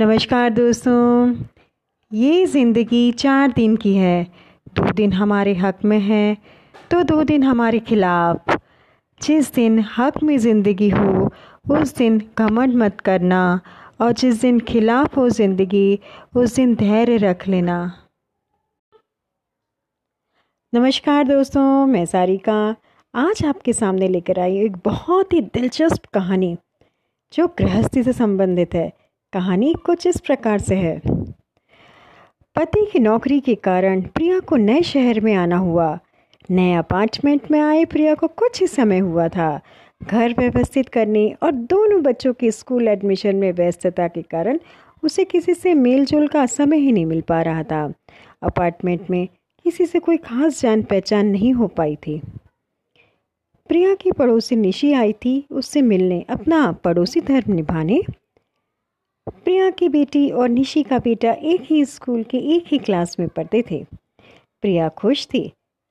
नमस्कार 0.00 0.50
दोस्तों, 0.50 1.34
ये 2.12 2.44
ज़िंदगी 2.46 3.10
चार 3.12 3.52
दिन 3.52 3.74
की 3.76 3.94
है। 3.94 4.24
दो 4.76 4.92
दिन 4.92 5.12
हमारे 5.12 5.52
हक 5.54 5.84
में 5.84 5.98
है 6.00 6.36
तो 6.90 7.02
दो 7.02 7.22
दिन 7.24 7.42
हमारे 7.42 7.78
खिलाफ। 7.80 8.56
जिस 9.20 9.52
दिन 9.54 9.78
हक 9.96 10.22
में 10.22 10.36
ज़िंदगी 10.38 10.88
हो, 10.90 11.30
उस 11.70 11.94
दिन 11.96 12.18
घमंड 12.38 12.74
मत 12.74 13.00
करना, 13.00 13.60
और 14.00 14.12
जिस 14.12 14.40
दिन 14.40 14.60
खिलाफ 14.60 15.16
हो 15.16 15.28
ज़िंदगी, 15.30 15.98
उस 16.36 16.54
दिन 16.56 16.74
धैर्य 16.74 17.16
रख 17.18 17.46
लेना। 17.48 17.76
नमस्कार 20.72 21.24
दोस्तों, 21.24 21.86
मैं 21.86 22.04
सारिका। 22.06 22.56
आज 23.14 23.44
आपके 23.44 23.72
सामने 23.72 24.08
लेकर 24.08 24.40
आई 24.40 24.56
एक 24.58 24.76
बहुत 24.84 25.32
ही 25.32 25.40
दिलचस्प 25.42 26.06
कहानी, 26.14 26.56
जो 27.32 27.46
गृहस्थी 27.58 28.02
से 28.02 28.12
संबंधित 28.12 28.74
है। 28.74 28.92
कहानी 29.32 29.74
कुछ 29.86 30.06
इस 30.06 30.20
प्रकार 30.20 30.58
से 30.58 30.74
है। 30.74 31.00
पति 32.56 32.90
की 32.92 32.98
नौकरी 32.98 33.40
के 33.40 33.54
कारण 33.54 34.02
प्रिया 34.02 34.40
को 34.40 34.56
नए 34.56 34.82
शहर 34.82 35.20
में 35.20 35.34
आना 35.34 35.56
हुआ। 35.56 35.98
नए 36.50 36.74
अपार्टमेंट 36.74 37.50
में 37.50 37.60
आए 37.60 37.84
प्रिया 37.84 38.14
को 38.14 38.28
कुछ 38.28 38.60
ही 38.60 38.66
समय 38.66 38.98
हुआ 38.98 39.28
था। 39.28 39.60
घर 40.02 40.34
व्यवस्थित 40.38 40.88
करने 40.88 41.36
और 41.42 41.52
दोनों 41.52 42.02
बच्चों 42.02 42.32
के 42.32 42.50
स्कूल 42.50 42.88
एडमिशन 42.88 43.36
में 43.36 43.52
व्यस्तता 43.52 44.08
के 44.08 44.22
कारण 44.22 44.58
उसे 45.02 45.24
किसी 45.24 45.54
से 45.54 45.74
मेल 45.74 46.04
जोल 46.04 46.28
का 46.28 46.46
समय 46.46 46.76
ही 46.76 46.92
नहीं 46.92 47.06
मिल 47.06 47.20
पा 47.20 47.42
रहा 47.42 47.62
था। 47.62 47.92
अपार्टमेंट 48.42 49.10
में 49.10 49.28
किसी 49.64 49.86
से 49.86 49.98
कोई 49.98 50.16
खास 50.16 50.60
जान 50.60 50.82
पहचान 50.82 51.26
नहीं 51.26 51.52
हो 51.52 51.66
पाई 51.66 51.96
थी। 51.96 52.20
प्रिया 53.68 53.94
की 53.94 54.12
पड़ोसी 54.12 54.56
निशी 54.56 54.92
आई 54.92 55.12
थी। 55.12 55.44
उससे 55.50 55.82
मिलने 55.82 56.24
अपना 56.30 56.72
पड़ोसी 56.72 57.20
धर्म 57.20 57.52
निभाने 57.52 58.02
प्रिया 59.26 59.68
की 59.70 59.88
बेटी 59.88 60.28
और 60.30 60.48
निशी 60.48 60.82
का 60.82 60.98
बेटा 60.98 61.32
एक 61.32 61.62
ही 61.62 61.84
स्कूल 61.84 62.22
के 62.22 62.38
एक 62.54 62.64
ही 62.66 62.78
क्लास 62.78 63.16
में 63.20 63.28
पढ़ते 63.28 63.62
थे। 63.70 63.82
प्रिया 64.62 64.88
खुश 64.88 65.26
थी 65.26 65.40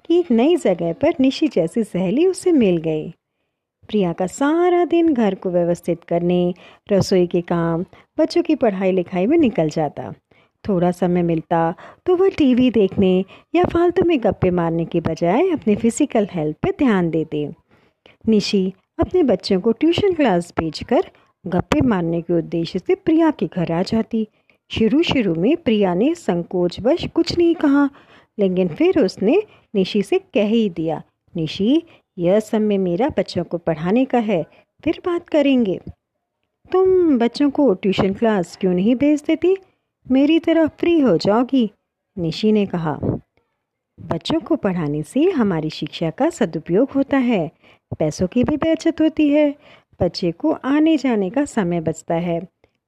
कि 0.05 0.19
एक 0.19 0.31
नई 0.31 0.55
जगह 0.55 0.93
पर 0.93 1.13
निशी 1.19 1.47
जैसी 1.47 1.83
सहेली 1.83 2.25
उससे 2.25 2.51
मिल 2.51 2.77
गई। 2.77 3.09
प्रिया 3.89 4.13
का 4.13 4.27
सारा 4.27 4.83
दिन 4.85 5.13
घर 5.13 5.35
को 5.35 5.49
व्यवस्थित 5.49 6.03
करने, 6.03 6.53
रसोई 6.91 7.27
के 7.27 7.41
काम, 7.41 7.85
बच्चों 8.17 8.43
की 8.43 8.55
पढ़ाई 8.55 8.91
लिखाई 8.91 9.27
में 9.27 9.37
निकल 9.37 9.69
जाता। 9.69 10.11
थोड़ा 10.63 10.91
समय 10.91 11.23
मिलता 11.23 11.73
तो 12.05 12.15
वह 12.15 12.29
टीवी 12.29 12.69
देखने 12.71 13.13
या 13.55 13.63
फालतू 13.63 14.05
में 14.05 14.19
गप्पे 14.23 14.51
मारने 14.51 14.85
के 14.85 15.01
बजाय 15.01 15.49
अपने 15.51 15.75
फ़िज़िकल 15.75 16.27
हेल्थ 16.31 16.57
पर 16.57 16.71
ध्यान 16.79 17.09
देते। 17.09 17.47
निशी 18.27 18.73
अपने 18.99 19.23
बच्चों 19.23 19.59
को 19.61 19.71
ट्यूशन 19.71 20.13
क्लास 20.13 20.53
भेजकर 20.59 21.09
गप्पे 21.45 21.81
मारने 21.81 22.21
के 22.21 22.33
उद्देश्य 22.33 22.79
से 22.79 22.95
प्रिया 22.95 23.31
के 23.31 23.47
घर 23.47 23.71
आ 23.71 23.81
जाती। 23.81 24.27
शुरू 24.71 25.01
शुरू 25.03 25.35
में 25.35 25.55
प्रिया 25.57 25.93
ने 25.93 26.13
संकोचवश 26.15 27.05
कुछ 27.07 27.37
नहीं 27.37 27.55
कहा, 27.55 27.89
लेकिन 28.39 28.67
फिर 28.67 28.99
उसने 28.99 29.41
निशी 29.75 30.01
से 30.01 30.19
कह 30.19 30.45
ही 30.45 30.69
दिया, 30.69 31.01
निशी, 31.35 31.83
यह 32.17 32.39
समय 32.39 32.77
मेरा 32.77 33.09
बच्चों 33.09 33.43
को 33.43 33.57
पढ़ाने 33.57 34.05
का 34.05 34.19
है, 34.19 34.45
फिर 34.83 35.01
बात 35.05 35.29
करेंगे। 35.29 35.79
तुम 36.71 37.17
बच्चों 37.17 37.49
को 37.49 37.73
ट्यूशन 37.73 38.13
क्लास 38.13 38.57
क्यों 38.57 38.73
नहीं 38.73 38.95
भेज 38.95 39.23
देती? 39.27 39.55
मेरी 40.11 40.39
तरह 40.39 40.67
फ्री 40.67 40.99
हो 40.99 41.17
जाओगी, 41.17 41.69
निशी 42.17 42.51
ने 42.51 42.65
कहा। 42.65 42.97
बच्चों 43.99 44.39
को 44.39 44.55
पढ़ाने 44.55 45.03
से 45.03 45.29
हमारी 45.29 45.69
शिक्षा 45.69 46.09
का 46.09 46.29
सदुपयोग 46.29 46.91
होता 46.91 47.17
है, 47.17 47.51
पैसों 47.99 48.27
की 48.27 48.43
भी 48.43 48.57
बचत 48.57 49.01
होती 49.01 49.29
है 49.29 49.55
बच्चे 49.99 50.31
को 50.31 50.51
आने 50.65 50.95
जाने 50.97 51.29
का 51.29 51.45
समय 51.45 51.81
बचता 51.81 52.15
है। 52.15 52.39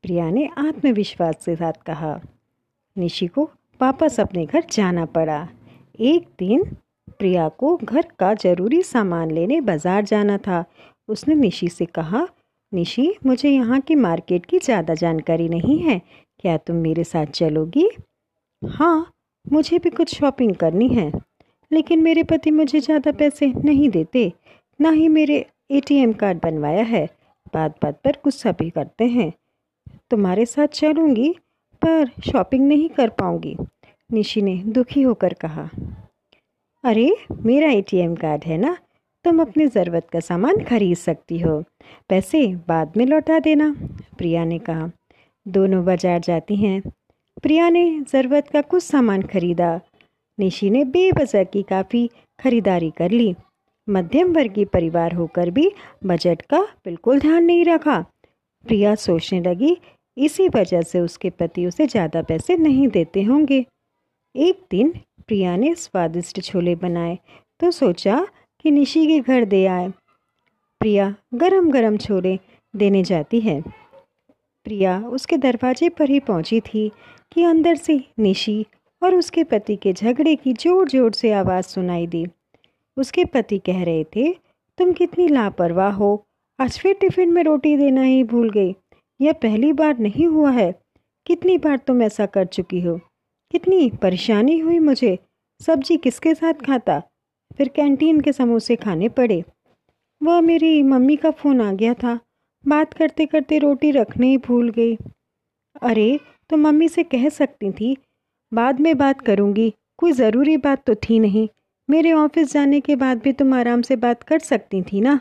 प्रिया 0.04 0.30
ने 0.30 0.46
आत्मविश्वास 0.58 1.46
के 1.46 1.56
साथ 1.56 1.82
कहा। 1.86 2.20
निशी 2.96 3.28
को 3.28 3.50
वापस 3.80 4.20
अपने 4.20 4.46
घर 4.46 4.64
जाना 4.72 5.06
पड़ा। 5.08 5.48
एक 6.00 6.28
दिन 6.40 6.64
प्रिया 7.20 7.48
को 7.50 7.76
घर 7.78 8.06
का 8.20 8.34
ज़रूरी 8.34 8.82
सामान 8.84 9.32
लेने 9.32 9.60
बाज़ार 9.62 10.04
जाना 10.04 10.38
था। 10.38 10.64
उसने 11.10 11.36
निशी 11.36 11.68
से 11.70 11.86
कहा, 11.88 12.28
निशी, 12.72 13.14
मुझे 13.26 13.50
यहाँ 13.50 13.80
की 13.80 13.96
मार्केट 13.98 14.46
की 14.46 14.60
ज़्यादा 14.60 14.94
जानकारी 14.94 15.48
नहीं 15.50 15.80
है। 15.80 16.00
क्या 16.40 16.58
तुम 16.58 16.76
मेरे 16.78 17.04
साथ 17.04 17.26
चलोगी? 17.26 17.90
हाँ 18.62 19.12
मुझे 19.46 19.78
भी 19.80 19.90
कुछ 19.90 20.16
शॉपिंग 20.16 20.56
करनी 20.56 20.88
है, 20.88 21.12
लेकिन 21.72 22.02
मेरे 22.04 22.24
पति 22.24 22.52
मुझे 22.52 22.80
ज़्यादा 22.80 23.12
पैसे 23.12 23.48
नहीं 23.56 23.90
देते, 23.90 24.32
ना 24.80 24.90
ही 24.90 25.08
मेरे 25.10 25.46
एटीएम 25.72 26.14
कार्ड 26.14 26.40
बनवाया 26.44 26.84
है। 26.84 27.08
बात 27.54 27.76
बात 27.84 28.00
पर 28.04 28.18
गुस्सा 28.24 28.52
भी 28.52 28.70
करते 28.70 29.06
हैं। 29.06 29.32
तुम्हारे 30.12 30.46
साथ 30.46 30.68
चलूँगी, 30.68 31.30
पर 31.82 32.10
शॉपिंग 32.26 32.68
नहीं 32.68 32.90
कर 32.90 33.10
पाऊँगी, 33.10 33.56
निशी 34.10 34.42
ने 34.42 34.56
दुखी 34.66 35.02
होकर 35.02 35.34
कहा। 35.34 35.70
अरे, 36.84 37.10
मेरा 37.32 37.70
एटीएम 37.72 38.16
कार्ड 38.16 38.44
है 38.44 38.58
ना? 38.58 38.78
तुम 39.26 39.42
अपनी 39.42 39.68
ज़रूरत 39.68 40.08
का 40.10 40.20
सामान 40.20 40.64
खरीद 40.64 40.98
सकती 40.98 41.40
हो। 41.40 41.64
पैसे 42.10 42.46
बाद 42.68 42.98
में 42.98 43.06
लौटा 43.06 43.40
देना, 43.40 43.76
प्रिया 44.18 44.46
ने 44.46 44.60
कहा। 44.60 44.90
दोनों 45.46 45.84
बाज़ार 45.86 46.20
जाती 46.20 46.56
हैं। 46.56 46.82
प्रिया 47.44 47.70
ने 47.70 48.02
ज़रूरत 48.02 48.48
का 48.48 48.62
कुछ 48.62 48.84
सामान 48.84 49.22
खरीदा। 49.22 49.80
निशी 50.40 50.70
ने 50.70 50.84
बेवजह 50.86 51.44
की 51.44 51.64
काफ़ी 51.64 52.10
खरीदारी 52.40 52.90
कर 52.92 53.12
ली। 53.12 53.36
मध्यम 53.92 54.32
वर्गीय 54.34 54.66
परिवार 54.66 55.14
होकर 55.14 55.50
भी 55.50 55.72
बजट 56.06 56.42
का 56.44 56.62
बिल्कुल 56.86 57.20
ध्यान 57.20 57.44
नहीं 57.44 57.66
रखा। 57.66 58.00
प्रिया 58.64 58.94
सोचने 58.98 59.40
लगी, 59.42 59.78
इसी 60.18 60.48
वजह 60.50 60.82
से 60.82 61.00
उसके 61.00 61.30
पति 61.32 61.66
उसे 61.66 61.88
ज़्यादा 61.88 62.22
पैसे 62.22 62.58
नहीं 62.58 62.88
देते 62.90 63.24
होंगे। 63.24 63.66
एक 64.36 64.60
दिन 64.72 64.94
प्रिया 65.28 65.56
ने 65.56 65.74
स्वादिष्ट 65.76 66.40
छोले 66.42 66.76
बनाए 66.78 67.18
तो 67.60 67.72
सोचा 67.72 68.26
कि 68.66 68.72
निशी 68.72 69.06
के 69.08 69.20
घर 69.20 69.46
दे 69.46 69.66
आए। 69.68 69.90
प्रिया 70.82 71.14
गरम 71.36 71.70
गरम 71.72 71.98
छोले 71.98 72.38
देने 72.74 73.04
जाती 73.04 73.40
है। 73.42 73.62
प्रिया 74.66 74.98
उसके 75.10 75.38
दरवाजे 75.40 75.90
पर 75.90 76.10
ही 76.10 76.20
पहुँची 76.22 76.60
थी 76.64 76.92
कि 77.32 77.44
अंदर 77.44 77.76
से 77.78 78.00
निशी 78.20 78.66
और 79.02 79.16
उसके 79.16 79.44
पति 79.44 79.76
के 79.76 79.94
झगड़े 79.94 80.36
की 80.36 80.54
ज़ोर 80.54 80.90
ज़ोर 80.90 81.12
से 81.14 81.32
आवाज़ 81.34 81.66
सुनाई 81.66 82.08
दी। 82.08 82.26
उसके 82.98 83.26
पति 83.26 83.60
कह 83.60 83.84
रहे 83.84 84.04
थे, 84.04 84.34
तुम 84.78 84.94
कितनी 84.94 85.28
लापरवाह 85.28 85.92
हो। 85.92 86.26
आज 86.60 86.80
फिर 86.80 86.96
टिफ़िन 86.96 87.30
में 87.30 87.44
रोटी 87.44 87.78
देना 87.78 88.02
ही 88.02 88.24
भूल 88.24 88.50
गई। 88.50 88.76
यह 89.22 89.34
पहली 89.34 89.74
बार 89.74 89.98
नहीं 89.98 90.28
हुआ 90.28 90.52
है। 90.52 90.82
कितनी 91.26 91.58
बार 91.58 91.78
तुम 91.78 92.02
ऐसा 92.02 92.26
कर 92.26 92.46
चुकी 92.46 92.82
हो? 92.82 93.00
कितनी 93.52 93.90
परेशानी 93.90 94.60
हुई 94.60 94.80
मुझे। 94.80 95.20
सब्ज़ी 95.62 95.98
किसके 95.98 96.36
साथ 96.36 96.54
खाता? 96.54 97.02
फिर 97.58 97.68
कैंटीन 97.68 98.22
के 98.22 98.34
समोसे 98.34 98.76
खाने 98.76 99.10
पड़े। 99.10 99.44
वह 100.24 100.42
मेरी 100.42 100.84
मम्मी 100.84 101.16
का 101.16 101.32
फ़ोन 101.32 101.62
आ 101.62 101.74
गया 101.74 101.94
था। 101.94 102.20
बात 102.68 102.94
करते 102.94 103.26
करते 103.26 103.58
रोटी 103.58 103.92
रखने 103.92 104.28
ही 104.28 104.38
भूल 104.38 104.70
गई। 104.70 104.98
अरे 105.82 106.20
तो 106.50 106.58
मम्मी 106.58 106.90
से 106.90 107.04
कह 107.04 107.30
सकती 107.30 107.72
थी, 107.72 107.98
बाद 108.54 108.80
में 108.80 108.98
बात 108.98 109.22
करूँगी। 109.22 109.74
कोई 109.98 110.12
ज़रूरी 110.12 110.58
बात 110.58 110.84
तो 110.84 110.96
थी 110.96 111.20
नहीं। 111.20 111.48
मेरे 111.90 112.12
ऑफ़िस 112.14 112.54
जाने 112.54 112.80
के 112.80 112.96
बाद 112.96 113.18
भी 113.18 113.34
तुम 113.34 113.54
आराम 113.54 113.82
से 113.82 113.96
बात 113.96 114.24
कर 114.24 114.40
सकती 114.40 114.82
थी 114.82 115.02
ना? 115.02 115.20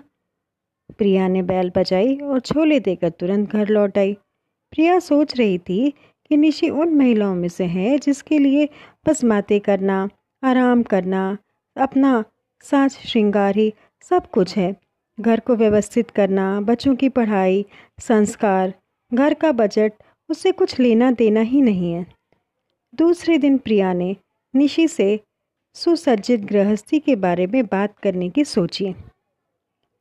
प्रिया 0.98 1.28
ने 1.28 1.43
बैल 1.43 1.72
बजाई 1.76 2.16
और 2.16 2.41
छोले 2.41 2.81
देकर 2.81 3.09
तुरंत 3.09 3.50
घर 3.50 3.69
लौट 3.69 3.98
आई। 3.98 4.15
प्रिया 4.70 4.99
सोच 4.99 5.37
रही 5.37 5.59
थी 5.59 5.94
कि 6.26 6.37
निशी 6.37 6.70
उन 6.70 6.94
महिलाओं 6.94 7.34
में 7.34 7.49
से 7.49 7.65
है 7.65 7.99
जिसके 7.99 8.38
लिए 8.38 8.69
बस 9.09 9.25
बातें 9.25 9.60
करना, 9.60 10.09
आराम 10.43 10.82
करना, 10.82 11.38
अपना 11.76 12.25
साज 12.62 12.91
श्रृंगार 12.91 13.56
ही 13.56 13.72
सब 14.03 14.31
कुछ 14.31 14.56
है। 14.56 14.76
घर 15.20 15.41
को 15.41 15.56
व्यवस्थित 15.56 16.10
करना, 16.10 16.60
बच्चों 16.60 16.94
की 16.97 17.09
पढ़ाई, 17.09 17.66
संस्कार, 18.00 18.75
घर 19.15 19.34
का 19.34 19.53
बजट 19.53 19.93
उससे 20.29 20.52
कुछ 20.52 20.81
लेना 20.81 21.11
देना 21.11 21.40
ही 21.40 21.62
नहीं 21.62 21.93
है। 21.93 22.06
दूसरे 22.94 23.38
दिन 23.38 23.58
प्रिया 23.58 23.93
ने 23.93 24.17
निशी 24.55 24.88
से 24.88 25.20
सुसज्जित 25.76 26.40
गृहस्थी 26.40 26.99
के 26.99 27.14
बारे 27.17 27.46
में 27.46 27.64
बात 27.67 27.99
करने 27.99 28.28
की 28.28 28.44
सोचिए 28.44 28.94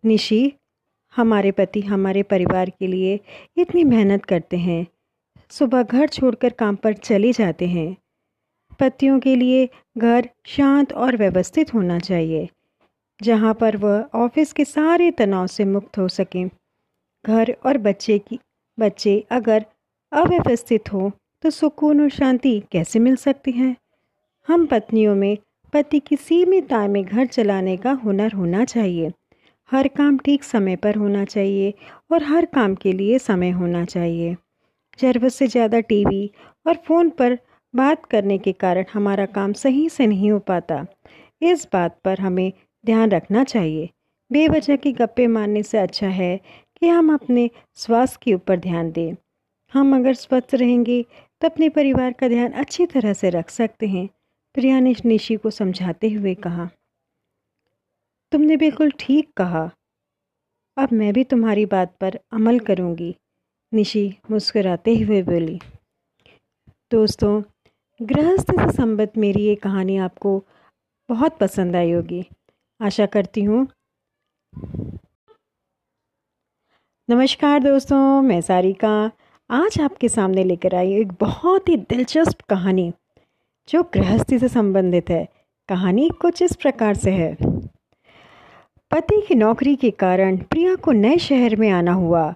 निशी, 0.03 0.53
हमारे 1.15 1.51
पति, 1.51 1.81
हमारे 1.81 2.23
परिवार 2.23 2.69
के 2.69 2.87
लिए 2.87 3.19
इतनी 3.57 3.83
मेहनत 3.83 4.25
करते 4.25 4.57
हैं। 4.57 4.85
सुबह 5.51 5.83
घर 5.83 6.07
छोड़कर 6.07 6.49
काम 6.49 6.75
पर 6.75 6.93
चले 6.93 7.31
जाते 7.31 7.67
हैं। 7.67 7.95
पतियों 8.79 9.19
के 9.19 9.35
लिए 9.35 9.67
घर 9.97 10.29
शांत 10.45 10.93
और 10.93 11.17
व्यवस्थित 11.17 11.73
होना 11.73 11.99
चाहिए, 11.99 12.47
जहाँ 13.19 13.53
पर 13.53 13.77
वह 13.77 14.09
ऑफ़िस 14.15 14.53
के 14.53 14.65
सारे 14.65 15.09
तनाव 15.11 15.47
से 15.47 15.65
मुक्त 15.65 15.97
हो 15.97 16.07
सकें। 16.07 16.49
घर 17.25 17.55
और 17.65 17.77
बच्चे 17.77 18.17
की, 18.19 18.39
बच्चे 18.77 19.19
अगर 19.31 19.65
अव्यवस्थित 20.11 20.93
हो 20.93 21.11
तो 21.43 21.49
सुकून 21.49 22.01
और 22.01 22.09
शांति 22.09 22.61
कैसे 22.71 22.99
मिल 22.99 23.15
सकती 23.15 23.51
है? 23.51 23.75
हम 24.47 24.65
पत्नियों 24.65 25.15
में 25.15 25.37
पति 25.73 25.99
की 25.99 26.15
सीमित 26.15 26.71
आय 26.73 26.87
में 26.87 27.03
घर 27.03 27.25
चलाने 27.25 27.75
का 27.77 27.91
हुनर 28.03 28.31
होना 28.33 28.63
चाहिए। 28.65 29.11
हर 29.69 29.87
काम 29.87 30.17
ठीक 30.17 30.43
समय 30.43 30.75
पर 30.75 30.95
होना 30.95 31.23
चाहिए 31.25 31.73
और 32.11 32.23
हर 32.23 32.45
काम 32.45 32.75
के 32.75 32.93
लिए 32.93 33.19
समय 33.19 33.49
होना 33.51 33.83
चाहिए। 33.85 34.35
ज़रूरत 34.99 35.31
से 35.31 35.47
ज़्यादा 35.47 35.79
टीवी 35.81 36.29
और 36.67 36.75
फ़ोन 36.87 37.09
पर 37.09 37.37
बात 37.73 38.05
करने 38.05 38.37
के 38.37 38.51
कारण 38.53 38.85
हमारा 38.93 39.25
काम 39.27 39.53
सही 39.53 39.87
से 39.89 40.07
नहीं 40.07 40.31
हो 40.31 40.39
पाता। 40.39 40.85
इस 41.41 41.67
बात 41.73 41.99
पर 42.05 42.19
हमें 42.19 42.51
ध्यान 42.83 43.11
रखना 43.11 43.43
चाहिए। 43.45 43.89
बेवजह 44.31 44.75
की 44.75 44.91
गप्पे 44.93 45.27
मारने 45.29 45.63
से 45.63 45.77
अच्छा 45.77 46.07
है 46.09 46.37
कि 46.77 46.87
हम 46.87 47.13
अपने 47.13 47.49
स्वास्थ्य 47.77 48.19
के 48.23 48.33
ऊपर 48.33 48.59
ध्यान 48.59 48.91
दें। 48.91 49.15
हम 49.73 49.95
अगर 49.95 50.13
स्वस्थ 50.15 50.55
रहेंगे 50.55 51.01
तो 51.41 51.47
अपने 51.47 51.69
परिवार 51.69 52.13
का 52.13 52.27
ध्यान 52.27 52.51
अच्छी 52.53 52.85
तरह 52.85 53.13
से 53.13 53.29
रख 53.29 53.49
सकते 53.49 53.87
हैं। 53.87 54.07
प्रिया 54.55 54.79
ने 54.79 54.93
निशी 55.05 55.35
को 55.35 55.49
समझाते 55.49 56.09
हुए 56.09 56.33
कहा, 56.35 56.69
तुमने 58.31 58.57
बिल्कुल 58.57 58.91
ठीक 58.99 59.31
कहा। 59.37 59.69
अब 60.77 60.93
मैं 60.93 61.11
भी 61.13 61.23
तुम्हारी 61.23 61.65
बात 61.65 61.95
पर 62.01 62.19
अमल 62.33 62.59
करूँगी, 62.59 63.15
निशी 63.71 64.03
मुस्कुराते 64.31 64.95
हुए 64.97 65.21
बोली। 65.23 65.59
दोस्तों, 66.91 67.41
गृहस्थ 67.99 68.51
से 68.51 68.71
संबद्ध 68.71 69.11
मेरी 69.17 69.43
ये 69.43 69.55
कहानी 69.55 69.97
आपको 69.99 70.37
बहुत 71.09 71.37
पसंद 71.37 71.75
आई 71.75 71.91
होगी। 71.91 72.25
आशा 72.79 73.05
करती 73.05 73.43
हूँ 73.43 73.67
नमस्कार 77.09 77.59
दोस्तों, 77.59 78.21
मैं 78.21 78.39
सारिका। 78.41 79.11
आज 79.49 79.79
आपके 79.81 80.09
सामने 80.09 80.43
लेकर 80.43 80.75
आई 80.75 80.93
एक 80.93 81.11
बहुत 81.19 81.69
ही 81.69 81.77
दिलचस्प 81.77 82.41
कहानी। 82.41 82.91
जो 83.69 83.83
गृहस्थी 83.83 84.39
से 84.39 84.47
संबंधित 84.47 85.09
है। 85.09 85.27
कहानी 85.69 86.09
कुछ 86.21 86.41
इस 86.41 86.55
प्रकार 86.55 86.95
से 86.95 87.11
है। 87.11 87.37
पति 88.91 89.25
की 89.27 89.35
नौकरी 89.35 89.75
के 89.75 89.91
कारण 89.91 90.37
प्रिया 90.37 90.75
को 90.75 90.91
नए 90.91 91.17
शहर 91.17 91.55
में 91.55 91.69
आना 91.69 91.93
हुआ। 91.93 92.33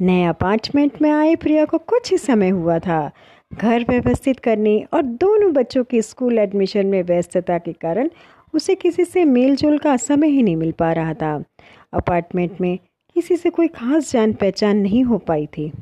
नए 0.00 0.24
अपार्टमेंट 0.24 1.02
में 1.02 1.10
आए 1.10 1.36
प्रिया 1.36 1.64
को 1.64 1.78
कुछ 1.78 2.10
ही 2.10 2.18
समय 2.18 2.48
हुआ 2.48 2.78
था। 2.78 3.10
घर 3.54 3.84
व्यवस्थित 3.88 4.40
करने 4.40 4.86
और 4.92 5.02
दोनों 5.02 5.52
बच्चों 5.52 5.84
के 5.84 6.02
स्कूल 6.02 6.38
एडमिशन 6.38 6.86
में 6.86 7.02
व्यस्तता 7.02 7.58
के 7.58 7.72
कारण 7.72 8.10
उसे 8.54 8.74
किसी 8.74 9.04
से 9.04 9.24
मेल 9.24 9.56
जोल 9.56 9.78
का 9.78 9.96
समय 9.96 10.28
ही 10.28 10.42
नहीं 10.42 10.56
मिल 10.56 10.72
पा 10.72 10.92
रहा 10.92 11.14
था। 11.14 11.44
अपार्टमेंट 11.92 12.60
में 12.60 12.78
किसी 13.14 13.36
से 13.36 13.50
कोई 13.50 13.68
खास 13.68 14.12
जान 14.12 14.32
पहचान 14.32 14.76
नहीं 14.76 15.04
हो 15.04 15.18
पाई 15.18 15.46
थी। 15.46 15.72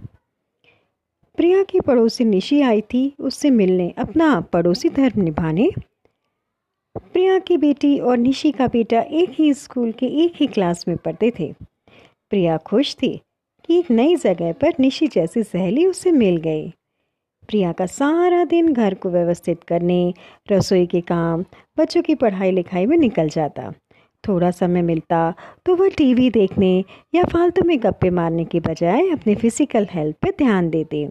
प्रिया 1.38 1.62
की 1.62 1.80
पड़ोसी 1.80 2.24
निशी 2.24 2.60
आई 2.60 2.80
थी 2.80 3.14
उससे 3.20 3.50
मिलने, 3.50 3.88
अपना 3.98 4.40
पड़ोसी 4.52 4.88
धर्म 4.88 5.22
निभाने। 5.22 5.70
प्रिया 6.96 7.38
की 7.38 7.56
बेटी 7.56 7.98
और 7.98 8.16
निशी 8.16 8.50
का 8.52 8.66
बेटा 8.66 9.00
एक 9.00 9.30
ही 9.30 9.52
स्कूल 9.54 9.92
के 9.92 10.06
एक 10.24 10.32
ही 10.36 10.46
क्लास 10.46 10.84
में 10.88 10.96
पढ़ते 10.96 11.32
थे। 11.38 11.52
प्रिया 12.30 12.56
खुश 12.56 12.94
थी 12.94 13.20
कि 13.64 13.78
एक 13.78 13.90
नई 13.90 14.16
जगह 14.16 14.52
पर 14.52 14.74
निशी 14.80 15.06
जैसी 15.06 15.42
सहेली 15.42 15.86
उससे 15.86 16.12
मिल 16.12 16.36
गई। 16.36 16.68
प्रिया 17.48 17.72
का 17.72 17.86
सारा 17.86 18.44
दिन 18.44 18.72
घर 18.72 18.94
को 18.94 19.10
व्यवस्थित 19.10 19.62
करने, 19.64 20.14
रसोई 20.52 20.86
के 20.86 21.00
काम, 21.00 21.44
बच्चों 21.78 22.02
की 22.02 22.14
पढ़ाई 22.14 22.50
लिखाई 22.50 22.86
में 22.86 22.96
निकल 22.96 23.28
जाता। 23.28 23.72
थोड़ा 24.24 24.50
समय 24.50 24.82
मिलता 24.82 25.34
तो 25.66 25.74
वह 25.76 25.88
टीवी 25.88 26.28
देखने 26.30 26.72
या 27.14 27.24
फालतू 27.24 27.64
में 27.64 27.78
गप्पे 27.82 28.10
मारने 28.10 28.44
के 28.44 28.60
बजाय 28.60 29.10
अपने 29.10 29.34
फ़िज़िकल 29.34 29.86
हेल्थ 29.90 30.16
पर 30.16 30.30
ध्यान 30.38 30.70
देते। 30.70 31.06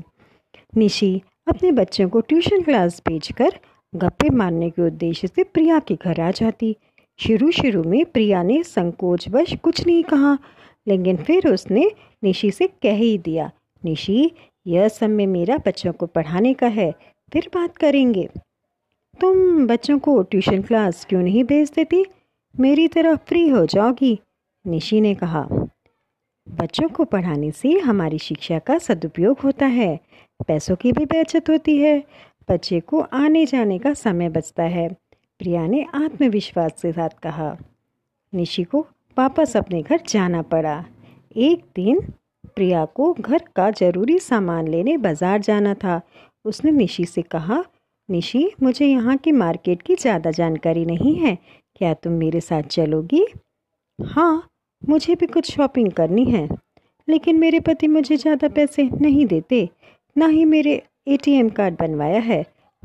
निशी 0.78 1.22
अपने 1.48 1.72
बच्चों 1.72 2.10
को 2.10 2.22
ट्यूशन 2.22 2.62
क्लास 2.62 3.02
भेजकर 3.08 3.60
गप्पे 3.96 4.30
मारने 4.30 4.70
के 4.70 4.82
उद्देश्य 4.82 5.28
से 5.28 5.44
प्रिया 5.44 5.80
के 5.80 5.96
घर 5.96 6.22
आ 6.22 6.32
जाती। 6.32 6.76
शुरू 7.20 7.52
शुरू 7.52 7.84
में 7.84 8.06
प्रिया 8.06 8.44
ने 8.44 8.64
संकोचवश 8.64 9.56
कुछ 9.56 9.86
नहीं 9.88 10.04
कहा, 10.04 10.38
लेकिन 10.88 11.18
फिर 11.18 11.48
उसने 11.48 11.92
निशी 12.24 12.52
से 12.52 12.68
कह 12.68 12.96
ही 12.96 13.18
दिया, 13.18 13.52
निशी, 13.86 14.32
यह 14.68 14.88
समय 14.88 15.26
मेरा 15.26 15.58
बच्चों 15.58 15.94
को 15.94 16.06
पढ़ाने 16.06 16.54
का 16.54 16.68
है, 16.68 16.92
फिर 17.34 17.50
बात 17.54 17.78
करेंगे। 17.78 18.30
तुम 19.22 19.68
बच्चों 19.68 20.00
को 20.00 20.22
ट्यूशन 20.24 20.62
क्लास 20.62 21.06
क्यों 21.10 21.22
नहीं 21.22 21.44
भेज 21.44 21.72
देती? 21.76 22.06
मेरी 22.60 22.88
तरह 22.88 23.16
फ्री 23.16 23.48
हो 23.50 23.66
जाओगी, 23.66 24.20
निशी 24.68 25.02
ने 25.02 25.16
कहा। 25.16 25.48
बच्चों 26.52 26.88
को 26.90 27.04
पढ़ाने 27.04 27.52
से 27.52 27.70
हमारी 27.80 28.18
शिक्षा 28.20 28.60
का 28.60 28.78
सदुपयोग 28.78 29.40
होता 29.40 29.66
है। 29.66 30.00
पैसों 30.48 30.76
की 30.76 30.92
भी 30.92 31.06
बचत 31.06 31.50
होती 31.50 31.78
है। 31.78 31.98
बच्चे 32.50 32.80
को 32.80 33.00
आने 33.00 33.46
जाने 33.46 33.78
का 33.80 33.94
समय 33.94 34.30
बचता 34.30 34.64
है। 34.64 34.88
प्रिया 35.40 35.66
ने 35.68 35.86
आत्मविश्वास 35.96 36.82
के 36.82 36.92
साथ 36.92 37.10
कहा। 37.24 37.56
निशी 38.34 38.64
को 38.64 38.86
वापस 39.18 39.56
अपने 39.58 39.82
घर 39.82 40.00
जाना 40.08 40.42
पड़ा। 40.42 40.84
एक 41.36 41.64
दिन 41.76 42.02
प्रिया 42.56 42.86
को 42.86 43.14
घर 43.14 43.44
का 43.56 43.70
ज़रूरी 43.72 44.20
सामान 44.20 44.68
लेने 44.68 44.98
बाज़ार 44.98 45.42
जाना 45.42 45.74
था। 45.74 46.02
उसने 46.46 46.72
निशी 46.72 47.06
से 47.06 47.22
कहा, 47.22 47.64
निशी, 48.10 48.52
मुझे 48.64 48.86
यहाँ 48.86 49.18
की 49.18 49.32
मार्केट 49.32 49.82
की 49.82 49.96
ज़्यादा 49.96 50.32
जानकारी 50.32 50.86
नहीं 50.86 51.16
है। 51.16 51.38
क्या 51.76 51.94
तुम 51.94 52.14
मेरे 52.14 52.42
साथ 52.42 52.64
चलोगी? 52.64 53.26
हाँ 54.00 54.48
मुझे 54.82 55.16
भी 55.16 55.28
कुछ 55.28 55.52
शॉपिंग 55.52 55.92
करनी 55.92 56.24
है, 56.26 56.48
लेकिन 57.08 57.40
मेरे 57.40 57.60
पति 57.60 57.88
मुझे 57.88 58.16
ज़्यादा 58.18 58.48
पैसे 58.48 58.84
नहीं 59.02 59.26
देते, 59.26 59.68
ना 60.16 60.28
ही 60.28 60.46
मेरे 60.46 60.82
एटीएम 61.08 61.50
कार्ड 61.50 61.76
बनवाया 61.80 62.20
है। 62.20 62.42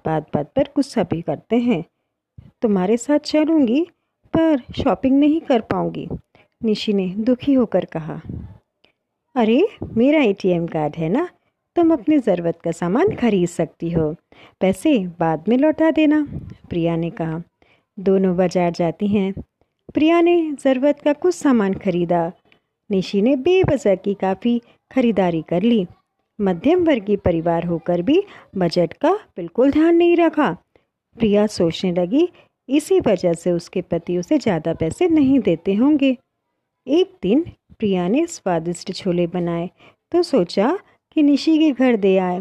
बात 0.07 0.27
बात 0.35 0.53
पर 0.57 0.69
गुस्सा 0.77 1.03
भी 1.03 1.21
करते 1.23 1.57
हैं। 1.57 1.85
तुम्हारे 2.63 2.97
साथ 2.97 3.19
चलूँगी, 3.19 3.87
पर 4.35 4.63
शॉपिंग 4.83 5.19
नहीं 5.19 5.41
कर 5.41 5.61
पाऊँगी, 5.61 6.09
निशी 6.61 6.93
ने 6.93 7.09
दुखी 7.19 7.55
होकर 7.55 7.85
कहा। 7.85 8.21
अरे, 9.37 9.63
मेरा 9.95 10.23
एटीएम 10.23 10.67
कार्ड 10.67 10.97
है 10.97 11.09
ना? 11.09 11.29
तुम 11.77 11.93
अपनी 11.93 12.19
ज़रूरत 12.19 12.59
का 12.65 12.71
सामान 12.71 13.15
खरीद 13.17 13.49
सकती 13.49 13.91
हो। 13.91 14.15
पैसे 14.61 14.99
बाद 15.21 15.49
में 15.49 15.57
लौटा 15.59 15.91
देना, 15.91 16.27
प्रिया 16.71 16.97
ने 16.97 17.11
कहा। 17.11 17.43
दोनों 17.99 18.37
बाज़ार 18.37 18.71
जाती 18.71 19.07
हैं। 19.09 19.33
प्रिया 19.95 20.21
ने 20.21 20.37
ज़रूरत 20.55 21.01
का 21.01 21.13
कुछ 21.13 21.35
सामान 21.35 21.75
खरीदा। 21.75 22.21
निशी 22.91 23.21
ने 23.23 23.35
बेवजह 23.39 23.95
की 23.97 24.15
काफ़ी 24.15 24.59
खरीदारी 24.91 25.43
कर 25.43 25.63
ली। 25.63 25.87
मध्यम 26.39 26.85
वर्गीय 26.85 27.17
परिवार 27.17 27.67
होकर 27.67 28.03
भी 28.03 28.23
बजट 28.57 28.93
का 28.93 29.13
बिल्कुल 29.37 29.71
ध्यान 29.71 29.97
नहीं 29.97 30.17
रखा। 30.17 30.51
प्रिया 31.17 31.47
सोचने 31.49 31.93
लगी, 31.93 32.29
इसी 32.69 33.01
वजह 33.01 33.33
से 33.33 33.53
उसके 33.53 33.83
पति 33.83 34.19
उसे 34.19 34.39
ज़्यादा 34.39 34.75
पैसे 34.75 35.09
नहीं 35.09 35.39
देते 35.41 35.75
होंगे। 35.75 36.17
एक 36.87 37.17
दिन 37.23 37.45
प्रिया 37.79 38.07
ने 38.09 38.27
स्वादिष्ट 38.27 38.93
छोले 38.93 39.27
बनाए 39.27 39.69
तो 40.13 40.23
सोचा 40.25 40.79
कि 41.17 41.23
निशी 41.23 41.59
के 41.59 41.71
घर 41.73 41.97
दे 41.97 42.17
आए। 42.19 42.41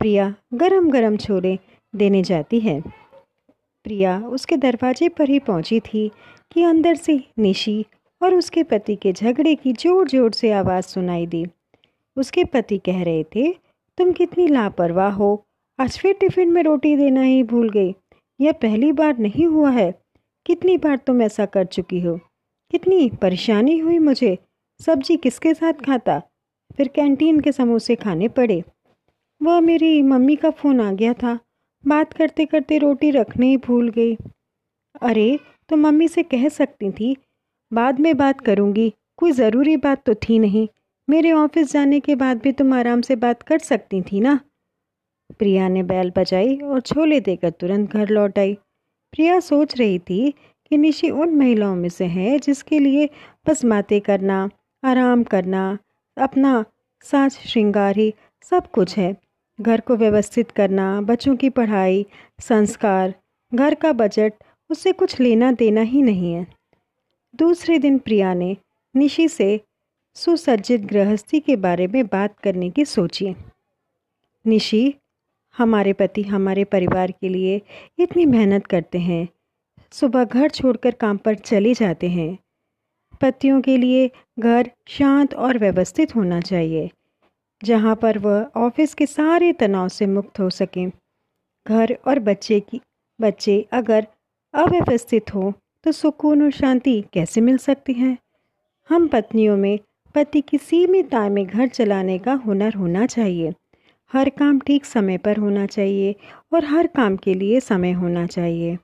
प्रिया 0.00 0.34
गरम 0.54 0.90
गरम 0.90 1.16
छोले 1.16 1.58
देने 1.94 2.22
जाती 2.22 2.60
है। 2.60 2.80
प्रिया 3.86 4.18
उसके 4.28 4.56
दरवाजे 4.56 5.08
पर 5.08 5.28
ही 5.28 5.38
पहुँची 5.38 5.78
थी। 5.82 6.10
कि 6.54 6.62
अंदर 6.62 6.94
से 6.94 7.20
निशी 7.38 7.86
और 8.22 8.34
उसके 8.34 8.62
पति 8.62 8.96
के 8.96 9.12
झगड़े 9.12 9.54
की 9.54 9.72
ज़ोर 9.72 10.08
ज़ोर 10.08 10.32
से 10.32 10.52
आवाज़ 10.52 10.84
सुनाई 10.84 11.26
दी। 11.26 11.46
उसके 12.16 12.44
पति 12.44 12.78
कह 12.78 13.02
रहे 13.02 13.24
थे, 13.24 13.52
तुम 13.98 14.12
कितनी 14.12 14.46
लापरवाह 14.48 15.12
हो। 15.12 15.44
आज 15.80 15.98
फिर 15.98 16.14
टिफ़िन 16.14 16.52
में 16.52 16.62
रोटी 16.62 16.96
देना 16.96 17.22
ही 17.22 17.42
भूल 17.42 17.70
गई। 17.70 17.94
यह 18.40 18.52
पहली 18.52 18.92
बार 18.92 19.18
नहीं 19.18 19.46
हुआ 19.46 19.70
है। 19.70 19.94
कितनी 20.46 20.76
बार 20.76 20.96
तुम 20.96 21.22
ऐसा 21.22 21.46
कर 21.46 21.64
चुकी 21.64 22.00
हो? 22.00 22.16
कितनी 22.70 23.10
परेशानी 23.22 23.78
हुई 23.78 23.98
मुझे। 23.98 24.38
सब्ज़ी 24.80 25.16
किसके 25.16 25.54
साथ 25.54 25.72
खाता? 25.72 26.22
फिर 26.76 26.88
कैंटीन 26.88 27.40
के 27.40 27.52
समोसे 27.52 27.94
खाने 27.94 28.28
पड़े। 28.28 28.62
वह 29.42 29.60
मेरी 29.60 30.02
मम्मी 30.02 30.36
का 30.36 30.50
फ़ोन 30.50 30.80
आ 30.80 30.92
गया 30.92 31.12
था। 31.12 31.38
बात 31.86 32.12
करते 32.12 32.44
करते 32.44 32.78
रोटी 32.78 33.10
रखने 33.10 33.46
ही 33.46 33.56
भूल 33.56 33.88
गई। 33.88 34.16
अरे 35.02 35.38
तो 35.70 35.76
मम्मी 35.76 36.08
से 36.08 36.22
कह 36.22 36.48
सकती 36.48 36.90
थी, 36.90 37.16
बाद 37.72 38.00
में 38.00 38.16
बात 38.16 38.40
करूँगी, 38.40 38.92
कोई 39.16 39.32
ज़रूरी 39.32 39.76
बात 39.76 40.02
तो 40.06 40.14
थी 40.18 40.38
नहीं, 40.38 40.66
मेरे 41.08 41.32
ऑफ़िस 41.32 41.72
जाने 41.72 42.00
के 42.00 42.14
बाद 42.14 42.40
भी 42.42 42.52
तुम 42.52 42.72
आराम 42.74 43.00
से 43.00 43.16
बात 43.16 43.42
कर 43.42 43.58
सकती 43.58 44.00
थी 44.02 44.20
ना? 44.20 44.38
प्रिया 45.38 45.68
ने 45.68 45.82
बैल 45.82 46.12
बजाई 46.16 46.56
और 46.56 46.80
छोले 46.80 47.20
देकर 47.20 47.50
तुरंत 47.50 47.92
घर 47.92 48.08
लौट 48.08 48.38
आई। 48.38 48.54
प्रिया 49.12 49.38
सोच 49.40 49.76
रही 49.78 49.98
थी 49.98 50.30
कि 50.70 50.76
निशी 50.76 51.10
उन 51.10 51.34
महिलाओं 51.36 51.74
में 51.76 51.88
से 51.88 52.04
है 52.06 52.38
जिसके 52.38 52.78
लिए 52.78 53.08
बस 53.46 53.64
बातें 53.64 54.00
करना, 54.00 54.48
आराम 54.82 55.22
करना, 55.24 55.78
अपना 56.16 56.64
साज 57.04 57.32
श्रृंगार 57.32 57.96
ही 57.96 58.12
सब 58.52 58.70
कुछ 58.70 58.96
है। 58.98 59.14
घर 59.58 59.80
को 59.80 59.96
व्यवस्थित 59.96 60.50
करना, 60.50 61.00
बच्चों 61.00 61.36
की 61.36 61.50
पढ़ाई, 61.50 62.04
संस्कार, 62.40 63.14
घर 63.52 63.74
का 63.74 63.92
बजट 63.94 64.32
उससे 64.70 64.92
कुछ 64.92 65.18
लेना 65.20 65.52
देना 65.52 65.80
ही 65.80 66.02
नहीं 66.02 66.32
है। 66.34 66.46
दूसरे 67.34 67.78
दिन 67.78 67.98
प्रिया 67.98 68.34
ने 68.34 68.56
निशी 68.94 69.28
से 69.28 69.60
सुसज्जित 70.16 70.80
गृहस्थी 70.80 71.40
के 71.40 71.56
बारे 71.56 71.86
में 71.86 72.06
बात 72.06 72.38
करने 72.38 72.70
की 72.70 72.84
सोची। 72.84 73.34
निशी, 74.44 74.94
हमारे 75.56 75.92
पति 75.92 76.22
हमारे 76.22 76.64
परिवार 76.64 77.10
के 77.10 77.28
लिए 77.28 77.60
इतनी 77.98 78.26
मेहनत 78.26 78.66
करते 78.66 78.98
हैं। 78.98 79.28
सुबह 79.92 80.24
घर 80.24 80.50
छोड़कर 80.50 80.90
काम 80.90 81.16
पर 81.16 81.34
चले 81.34 81.74
जाते 81.74 82.08
हैं। 82.08 82.36
पतियों 83.20 83.60
के 83.60 83.76
लिए 83.76 84.10
घर 84.38 84.70
शांत 84.88 85.34
और 85.34 85.58
व्यवस्थित 85.58 86.14
होना 86.16 86.40
चाहिए, 86.40 86.90
जहाँ 87.62 87.94
पर 87.96 88.18
वह 88.18 88.50
ऑफ़िस 88.56 88.94
के 88.94 89.06
सारे 89.06 89.52
तनाव 89.52 89.88
से 89.88 90.06
मुक्त 90.06 90.40
हो 90.40 90.48
सकें। 90.50 90.90
घर 91.66 91.96
और 92.08 92.18
बच्चे 92.18 92.60
की, 92.60 92.80
बच्चे 93.20 93.60
अगर 93.72 94.06
अव्यवस्थित 94.54 95.34
हो 95.34 95.52
तो 95.84 95.92
सुकून 95.92 96.42
और 96.42 96.50
शांति 96.50 97.02
कैसे 97.12 97.40
मिल 97.40 97.56
सकती 97.58 97.92
है? 97.92 98.16
हम 98.90 99.06
पत्नियों 99.08 99.56
में 99.56 99.78
पति 100.14 100.40
की 100.40 100.58
सीमित 100.58 101.14
आय 101.14 101.28
में 101.28 101.44
घर 101.46 101.66
चलाने 101.68 102.18
का 102.18 102.32
हुनर 102.44 102.74
होना 102.74 103.06
चाहिए। 103.06 103.52
हर 104.12 104.28
काम 104.28 104.58
ठीक 104.58 104.84
समय 104.84 105.18
पर 105.18 105.36
होना 105.36 105.64
चाहिए 105.66 106.14
और 106.52 106.64
हर 106.64 106.86
काम 106.86 107.16
के 107.16 107.34
लिए 107.34 107.60
समय 107.60 107.92
होना 107.92 108.26
चाहिए। 108.26 108.76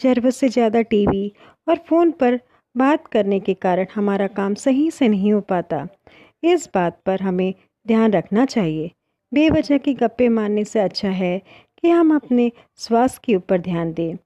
ज़रूरत 0.00 0.34
से 0.34 0.48
ज़्यादा 0.48 0.82
टीवी 0.82 1.32
और 1.68 1.78
फ़ोन 1.88 2.10
पर 2.10 2.40
बात 2.74 3.06
करने 3.06 3.40
के 3.40 3.54
कारण 3.54 3.86
हमारा 3.94 4.26
काम 4.26 4.54
सही 4.54 4.90
से 4.90 5.08
नहीं 5.08 5.32
हो 5.32 5.40
पाता। 5.40 5.86
इस 6.44 6.68
बात 6.74 7.00
पर 7.06 7.20
हमें 7.20 7.52
ध्यान 7.86 8.12
रखना 8.12 8.44
चाहिए। 8.46 8.90
बेवजह 9.32 9.78
की 9.78 9.94
गप्पे 9.94 10.28
मारने 10.30 10.64
से 10.64 10.80
अच्छा 10.80 11.08
है 11.12 11.38
कि 11.78 11.90
हम 11.90 12.14
अपने 12.16 12.50
स्वास्थ्य 12.78 13.20
के 13.24 13.36
ऊपर 13.36 13.60
ध्यान 13.60 13.92
दें। 13.92 14.16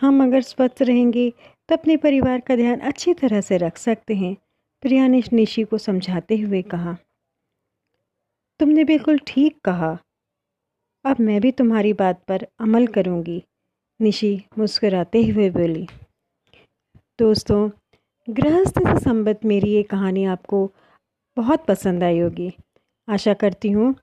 हम 0.00 0.22
अगर 0.24 0.42
स्वस्थ 0.42 0.82
रहेंगे 0.82 1.28
तो 1.68 1.76
अपने 1.76 1.96
परिवार 1.96 2.40
का 2.40 2.56
ध्यान 2.56 2.80
अच्छी 2.80 3.14
तरह 3.14 3.40
से 3.40 3.56
रख 3.58 3.76
सकते 3.78 4.14
हैं, 4.14 4.34
प्रिया 4.82 5.06
ने 5.08 5.22
निशी 5.32 5.64
को 5.64 5.78
समझाते 5.78 6.36
हुए 6.36 6.62
कहा। 6.64 6.96
तुमने 8.60 8.84
बिल्कुल 8.84 9.18
ठीक 9.26 9.60
कहा। 9.64 9.96
अब 11.04 11.20
मैं 11.20 11.40
भी 11.40 11.52
तुम्हारी 11.52 11.92
बात 11.92 12.22
पर 12.28 12.46
अमल 12.60 12.86
करूँगी, 12.86 13.42
निशी 14.00 14.32
मुस्कुराते 14.58 15.22
हुए 15.24 15.50
बोली। 15.50 15.86
दोस्तों, 17.18 17.68
गृहस्थ 18.28 18.78
से 18.78 18.98
संबंध 19.00 19.38
मेरी 19.44 19.70
ये 19.70 19.82
कहानी 19.82 20.24
आपको 20.26 20.70
बहुत 21.36 21.64
पसंद 21.66 22.02
आई 22.02 22.18
होगी। 22.18 22.52
आशा 23.08 23.34
करती 23.34 23.70
हूँ 23.70 23.94